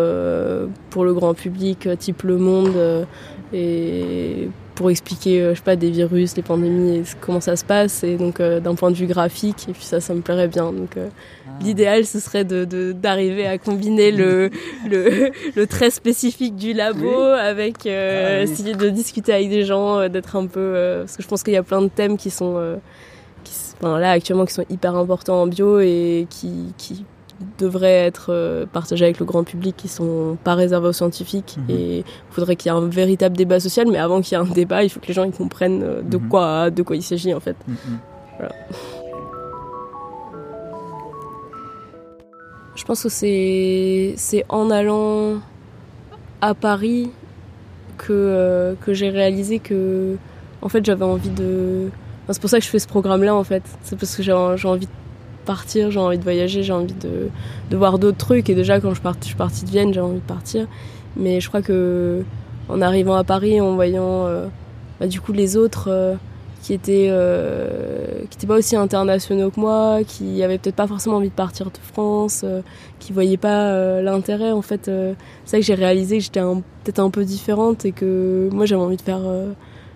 pour 0.90 1.06
le 1.06 1.14
grand 1.14 1.34
public, 1.34 1.88
type 2.00 2.24
Le 2.24 2.38
Monde 2.38 3.06
et 3.54 4.50
pour 4.74 4.90
expliquer, 4.90 5.42
euh, 5.42 5.52
je 5.54 5.60
sais 5.60 5.64
pas, 5.64 5.76
des 5.76 5.92
virus, 5.92 6.36
les 6.36 6.42
pandémies 6.42 6.98
et 6.98 7.04
comment 7.22 7.40
ça 7.40 7.56
se 7.56 7.64
passe, 7.64 8.04
et 8.04 8.16
donc 8.16 8.40
euh, 8.40 8.60
d'un 8.60 8.74
point 8.74 8.90
de 8.90 8.96
vue 8.96 9.06
graphique, 9.06 9.68
et 9.70 9.74
puis 9.74 9.84
ça, 9.84 10.02
ça 10.02 10.16
me 10.16 10.22
plairait 10.22 10.48
bien. 10.48 10.72
Donc 10.74 10.98
euh, 10.98 11.10
ah. 11.48 11.52
l'idéal, 11.62 12.06
ce 12.06 12.20
serait 12.20 12.44
de 12.44 12.92
d'arriver 12.92 13.46
à 13.46 13.60
combiner 13.60 14.12
le, 14.12 14.50
le, 14.90 15.32
le 15.56 15.68
très 15.68 15.92
spécifique 15.92 16.56
du 16.56 16.74
labo 16.74 17.08
oui. 17.08 17.40
avec 17.40 17.86
euh, 17.86 18.42
ah, 18.42 18.44
oui. 18.46 18.52
essayer 18.52 18.74
de 18.74 18.90
discuter 18.90 19.34
avec 19.34 19.50
des 19.50 19.64
gens, 19.64 20.10
d'être 20.10 20.36
un 20.36 20.48
peu, 20.48 20.98
parce 21.02 21.16
que 21.16 21.24
je 21.24 21.28
pense 21.28 21.44
qu'il 21.44 21.54
y 21.54 21.58
a 21.58 21.64
plein 21.64 21.84
de 21.84 21.90
thèmes 21.90 22.18
qui 22.18 22.32
sont, 22.32 22.80
qui, 23.44 23.54
enfin, 23.80 24.00
là 24.00 24.12
actuellement, 24.12 24.46
qui 24.46 24.54
sont 24.54 24.66
hyper 24.70 24.96
importants 24.96 25.44
en 25.44 25.48
bio 25.48 25.80
et 25.80 26.26
qui, 26.30 26.74
qui 26.78 27.06
devraient 27.58 28.06
être 28.06 28.28
euh, 28.30 28.66
partagés 28.66 29.06
avec 29.06 29.20
le 29.20 29.26
grand 29.26 29.44
public 29.44 29.76
qui 29.76 29.88
sont 29.88 30.38
pas 30.44 30.56
réservés 30.56 30.90
aux 30.90 30.94
scientifiques 30.94 31.58
mmh. 31.58 31.72
et 31.72 31.98
il 32.00 32.04
faudrait 32.32 32.56
qu'il 32.56 32.72
y 32.72 32.76
ait 32.76 32.78
un 32.78 32.88
véritable 32.88 33.36
débat 33.38 33.60
social 33.60 33.88
mais 33.90 33.98
avant 33.98 34.22
qu'il 34.22 34.38
y 34.38 34.42
ait 34.42 34.44
un 34.44 34.52
débat 34.52 34.84
il 34.84 34.90
faut 34.90 35.00
que 35.00 35.08
les 35.08 35.14
gens 35.14 35.24
ils 35.24 35.32
comprennent 35.32 35.84
euh, 35.84 36.02
de 36.02 36.18
mmh. 36.18 36.28
quoi 36.30 36.70
de 36.70 36.82
quoi 36.84 36.96
il 36.96 37.04
s'agit 37.04 37.34
en 37.34 37.40
fait 37.40 37.56
mmh. 37.68 37.74
voilà. 38.38 38.54
je 42.76 42.84
pense 42.84 43.04
que 43.04 43.10
c'est 43.10 44.14
c'est 44.18 44.46
en 44.50 44.70
allant 44.70 45.40
à 46.42 46.54
Paris 46.54 47.12
que 47.98 48.12
euh, 48.12 48.76
que 48.82 48.94
j'ai 48.94 49.10
réalisé 49.10 49.60
que 49.60 50.16
en 50.62 50.70
fait 50.70 50.84
j'avais 50.86 51.06
envie 51.06 51.30
de 51.30 51.90
enfin, 52.24 52.34
c'est 52.34 52.42
pour 52.42 52.50
ça 52.50 52.60
que 52.60 52.66
je 52.66 52.70
fais 52.70 52.80
ce 52.80 52.88
programme 52.88 53.24
là 53.24 53.36
en 53.36 53.44
fait 53.44 53.64
c'est 53.84 53.98
parce 53.98 54.16
que 54.16 54.24
j'ai 54.24 54.32
envie 54.32 54.88
de 54.88 54.92
partir, 55.44 55.92
j'ai 55.92 56.00
envie 56.00 56.18
de 56.18 56.24
voyager, 56.24 56.64
j'ai 56.64 56.74
envie 56.74 56.94
de, 56.94 57.30
de 57.70 57.78
voir 57.78 58.00
d'autres 58.00 58.18
trucs. 58.18 58.50
Et 58.50 58.56
déjà, 58.56 58.80
quand 58.80 58.94
je, 58.94 59.02
suis 59.22 59.36
partie 59.36 59.66
de 59.66 59.70
Vienne, 59.70 59.94
j'ai 59.94 60.02
envie 60.02 60.20
de 60.20 60.22
partir. 60.22 60.68
Mais 61.16 61.40
je 61.40 61.48
crois 61.48 61.62
que 61.62 62.24
en 62.70 62.82
arrivant 62.82 63.16
à 63.16 63.24
Paris, 63.24 63.60
en 63.62 63.76
voyant 63.76 64.26
euh, 64.26 64.48
bah, 65.00 65.08
du 65.08 65.20
coup 65.22 65.34
les 65.34 65.58
autres 65.58 65.90
euh, 65.90 66.16
qui 66.62 66.74
étaient 66.74 67.08
euh, 67.10 68.22
qui 68.30 68.38
étaient 68.38 68.48
pas 68.48 68.56
aussi 68.58 68.76
internationaux 68.76 69.52
que 69.52 69.60
moi, 69.60 70.00
qui 70.08 70.42
avaient 70.44 70.58
peut-être 70.58 70.76
pas 70.76 70.88
forcément 70.88 71.18
envie 71.18 71.30
de 71.30 71.34
partir 71.34 71.68
de 71.68 71.78
France, 71.78 72.46
qui 73.00 73.12
voyaient 73.12 73.38
pas 73.38 74.02
l'intérêt. 74.02 74.52
En 74.52 74.62
fait, 74.62 74.86
c'est 74.86 75.16
ça 75.46 75.58
que 75.58 75.64
j'ai 75.64 75.74
réalisé 75.74 76.20
que 76.20 76.24
j'étais 76.24 76.40
peut-être 76.40 77.00
un 77.00 77.10
peu 77.10 77.26
différente 77.26 77.84
et 77.84 77.92
que 77.92 78.50
moi 78.54 78.66
j'avais 78.66 78.82
envie 78.82 78.96
de 78.96 79.02
faire 79.02 79.22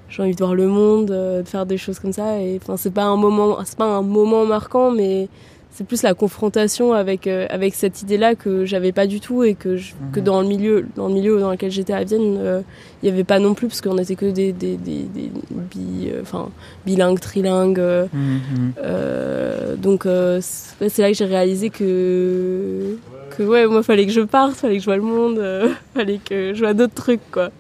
j'ai 0.10 0.24
envie 0.24 0.34
de 0.34 0.38
voir 0.38 0.56
le 0.56 0.68
monde, 0.68 1.12
euh, 1.12 1.42
de 1.42 1.48
faire 1.48 1.66
des 1.66 1.78
choses 1.78 2.00
comme 2.00 2.14
ça. 2.14 2.40
Et 2.40 2.60
enfin, 2.62 2.78
c'est 2.78 2.94
pas 2.94 3.04
un 3.04 3.18
moment, 3.18 3.58
c'est 3.66 3.78
pas 3.78 3.86
un 3.86 4.02
moment 4.02 4.46
marquant, 4.46 4.92
mais 4.92 5.28
c'est 5.72 5.86
plus 5.86 6.02
la 6.02 6.14
confrontation 6.14 6.94
avec 6.94 7.28
euh, 7.28 7.46
avec 7.50 7.76
cette 7.76 8.02
idée-là 8.02 8.34
que 8.34 8.66
j'avais 8.66 8.92
pas 8.92 9.06
du 9.06 9.20
tout 9.20 9.44
et 9.44 9.54
que 9.54 9.78
je, 9.78 9.94
mmh. 9.94 10.12
que 10.14 10.20
dans 10.20 10.42
le 10.42 10.48
milieu 10.48 10.88
dans 10.96 11.08
le 11.08 11.14
milieu 11.14 11.40
dans 11.40 11.52
lequel 11.52 11.72
j'étais 11.72 11.94
à 11.94 12.04
Vienne, 12.04 12.38
euh, 12.40 12.62
il 13.04 13.10
y 13.10 13.12
avait 13.12 13.24
pas 13.24 13.38
non 13.40 13.54
plus 13.54 13.68
parce 13.68 13.82
qu'on 13.82 13.98
était 13.98 14.16
que 14.16 14.26
des 14.32 14.54
des 14.54 14.78
des, 14.78 15.04
des 15.04 15.32
bi, 15.52 16.10
enfin 16.22 16.50
bilingues, 16.86 17.20
trilingues. 17.20 17.80
Mmh. 17.80 19.76
donc 19.78 20.08
c'est 20.42 21.02
là 21.02 21.10
que 21.10 21.18
j'ai 21.18 21.26
réalisé 21.26 21.70
que 21.70 22.98
que 23.38 23.44
ouais, 23.44 23.68
moi 23.68 23.84
fallait 23.84 24.06
que 24.06 24.12
je 24.14 24.22
parte, 24.22 24.54
fallait 24.54 24.78
que 24.78 24.82
je 24.82 24.86
vois 24.86 24.96
le 24.96 25.04
monde, 25.04 25.40
fallait 25.94 26.20
que 26.24 26.54
je 26.56 26.60
vois 26.60 26.74
d'autres 26.74 26.96
trucs 26.96 27.30
quoi. 27.30 27.52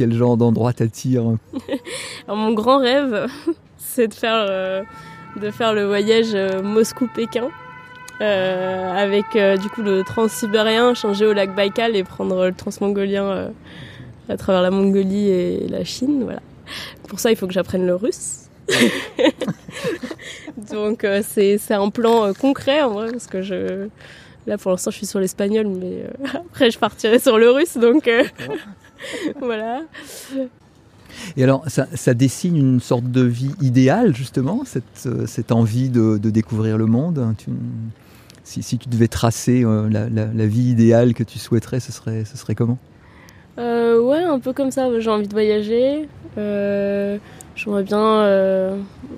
Quel 0.00 0.14
genre 0.14 0.38
d'endroit 0.38 0.72
t'attire? 0.72 1.24
Mon 2.26 2.54
grand 2.54 2.78
rêve, 2.78 3.26
c'est 3.76 4.08
de 4.08 4.14
faire, 4.14 4.46
euh, 4.48 4.82
de 5.36 5.50
faire 5.50 5.74
le 5.74 5.84
voyage 5.84 6.30
euh, 6.32 6.62
Moscou-Pékin. 6.62 7.50
Euh, 8.22 8.94
avec 8.96 9.36
euh, 9.36 9.58
du 9.58 9.68
coup 9.68 9.82
le 9.82 10.02
transsibérien, 10.02 10.94
changer 10.94 11.26
au 11.26 11.34
lac 11.34 11.54
Baïkal 11.54 11.96
et 11.96 12.02
prendre 12.02 12.46
le 12.46 12.54
transmongolien 12.54 13.50
à 14.30 14.36
travers 14.38 14.62
la 14.62 14.70
Mongolie 14.70 15.28
et 15.28 15.68
la 15.68 15.84
Chine. 15.84 16.22
Voilà. 16.24 16.40
Pour 17.06 17.20
ça, 17.20 17.30
il 17.30 17.36
faut 17.36 17.46
que 17.46 17.52
j'apprenne 17.52 17.86
le 17.86 17.94
russe. 17.94 18.48
Donc 20.70 21.06
c'est 21.24 21.60
un 21.72 21.90
plan 21.90 22.32
concret 22.32 22.80
en 22.80 22.92
vrai 22.94 23.10
parce 23.10 23.26
que 23.26 23.42
je 23.42 23.90
là 24.46 24.58
pour 24.58 24.70
l'instant 24.70 24.90
je 24.90 24.96
suis 24.96 25.06
sur 25.06 25.20
l'espagnol 25.20 25.66
mais 25.66 26.04
euh, 26.04 26.26
après 26.50 26.70
je 26.70 26.78
partirai 26.78 27.18
sur 27.18 27.38
le 27.38 27.50
russe 27.50 27.76
donc 27.76 28.08
euh, 28.08 28.24
voilà. 29.40 29.82
Et 31.36 31.44
alors, 31.44 31.64
ça, 31.68 31.86
ça, 31.94 32.14
dessine 32.14 32.56
une 32.56 32.80
sorte 32.80 33.10
de 33.10 33.22
vie 33.22 33.52
idéale, 33.60 34.14
justement, 34.14 34.62
cette, 34.64 34.84
euh, 35.06 35.26
cette 35.26 35.52
envie 35.52 35.88
de, 35.88 36.18
de, 36.18 36.30
découvrir 36.30 36.78
le 36.78 36.86
monde. 36.86 37.34
Tu, 37.38 37.50
si, 38.44 38.62
si, 38.62 38.78
tu 38.78 38.88
devais 38.88 39.08
tracer 39.08 39.64
euh, 39.64 39.88
la, 39.90 40.08
la, 40.08 40.26
la, 40.26 40.46
vie 40.46 40.70
idéale 40.70 41.14
que 41.14 41.24
tu 41.24 41.38
souhaiterais, 41.38 41.80
ce 41.80 41.92
serait, 41.92 42.24
ce 42.24 42.36
serait 42.36 42.54
comment? 42.54 42.78
Euh, 43.58 44.00
Ouais, 44.00 44.22
un 44.22 44.38
peu 44.38 44.52
comme 44.52 44.70
ça. 44.70 44.88
J'ai 44.98 45.10
envie 45.10 45.28
de 45.28 45.32
voyager. 45.32 46.08
Euh, 46.38 47.18
J'aimerais 47.54 47.82
bien. 47.82 48.24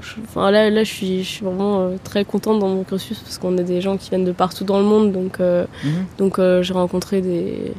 Je, 0.00 0.14
enfin, 0.24 0.50
là, 0.50 0.68
là 0.68 0.84
je, 0.84 0.90
suis, 0.90 1.22
je 1.22 1.28
suis 1.28 1.44
vraiment 1.44 1.90
très 2.02 2.24
contente 2.24 2.58
dans 2.58 2.68
mon 2.68 2.82
cursus 2.82 3.18
parce 3.20 3.38
qu'on 3.38 3.56
a 3.56 3.62
des 3.62 3.80
gens 3.80 3.96
qui 3.96 4.10
viennent 4.10 4.24
de 4.24 4.32
partout 4.32 4.64
dans 4.64 4.78
le 4.78 4.84
monde. 4.84 5.12
Donc, 5.12 5.38
mmh. 5.38 5.88
donc 6.18 6.40
j'ai 6.62 6.72
rencontré 6.72 7.20
des 7.20 7.72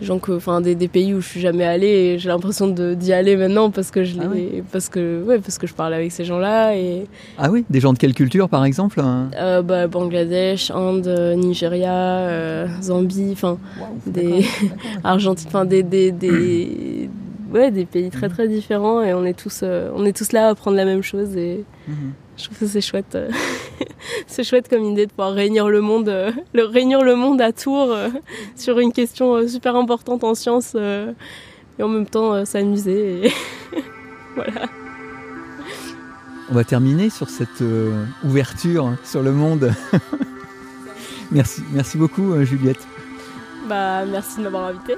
gens 0.00 0.18
que 0.18 0.32
enfin 0.32 0.60
des, 0.60 0.74
des, 0.74 0.88
pays 0.88 1.14
où 1.14 1.20
je 1.20 1.28
suis 1.28 1.40
jamais 1.40 1.64
allée 1.64 1.86
et 1.88 2.18
j'ai 2.18 2.28
l'impression 2.28 2.68
d'y 2.68 3.12
aller 3.12 3.36
maintenant 3.36 3.70
parce 3.70 3.90
que 3.90 4.04
je 4.04 4.16
ah 4.20 4.24
oui. 4.32 4.62
parce 4.72 4.88
que 4.88 5.22
ouais 5.24 5.38
parce 5.38 5.58
que 5.58 5.66
je 5.66 5.74
parle 5.74 5.94
avec 5.94 6.12
ces 6.12 6.24
gens-là 6.24 6.76
et 6.76 7.06
ah 7.36 7.50
oui 7.50 7.64
des 7.68 7.80
gens 7.80 7.92
de 7.92 7.98
quelle 7.98 8.14
culture 8.14 8.48
par 8.48 8.64
exemple 8.64 9.00
hein? 9.00 9.28
Euh, 9.36 9.62
bah, 9.62 9.86
Bangladesh 9.86 10.70
Inde 10.70 11.34
Nigeria 11.36 11.92
euh, 11.92 12.66
Zambie 12.80 13.30
enfin 13.32 13.58
wow, 13.80 13.86
des 14.06 14.44
Argentine 15.04 15.48
enfin 15.48 15.64
des 15.64 15.82
des, 15.82 16.12
des 16.12 17.10
ouais 17.52 17.70
des 17.70 17.84
pays 17.84 18.10
très 18.10 18.28
très 18.28 18.48
différents 18.48 19.02
et 19.02 19.14
on 19.14 19.24
est 19.24 19.38
tous 19.38 19.60
euh, 19.62 19.90
on 19.96 20.04
est 20.04 20.16
tous 20.16 20.32
là 20.32 20.46
à 20.46 20.50
apprendre 20.50 20.76
la 20.76 20.84
même 20.84 21.02
chose 21.02 21.36
et 21.36 21.64
-hmm. 21.88 21.92
je 22.36 22.44
trouve 22.44 22.58
que 22.58 22.66
c'est 22.66 22.80
chouette 22.80 23.16
c'est 24.26 24.44
chouette 24.44 24.68
comme 24.68 24.84
idée 24.84 25.06
de 25.06 25.10
pouvoir 25.10 25.32
réunir 25.32 25.68
le 25.68 25.80
monde, 25.80 26.08
euh, 26.08 26.32
le, 26.52 26.64
réunir 26.64 27.02
le 27.02 27.14
monde 27.14 27.40
à 27.40 27.52
Tours 27.52 27.92
euh, 27.92 28.08
sur 28.56 28.78
une 28.78 28.92
question 28.92 29.34
euh, 29.34 29.46
super 29.46 29.76
importante 29.76 30.24
en 30.24 30.34
sciences 30.34 30.74
et 30.74 31.82
en 31.82 31.88
même 31.88 32.06
temps 32.06 32.44
s'amuser. 32.44 33.26
Et 33.26 33.32
voilà. 34.34 34.66
On 36.50 36.54
va 36.54 36.64
terminer 36.64 37.10
sur 37.10 37.28
cette 37.28 37.62
ouverture 38.24 38.94
sur 39.04 39.22
le 39.22 39.32
monde. 39.32 39.72
merci, 41.30 41.62
merci 41.72 41.98
beaucoup 41.98 42.42
Juliette. 42.44 42.86
Bah, 43.68 44.06
merci 44.06 44.38
de 44.38 44.44
m'avoir 44.44 44.68
invité. 44.68 44.94